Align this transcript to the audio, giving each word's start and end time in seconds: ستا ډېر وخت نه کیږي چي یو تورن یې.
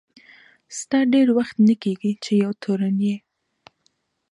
ستا 0.77 0.99
ډېر 1.13 1.27
وخت 1.37 1.55
نه 1.67 1.75
کیږي 1.83 2.11
چي 2.23 2.31
یو 2.43 2.51
تورن 2.63 2.95
یې. 3.07 3.15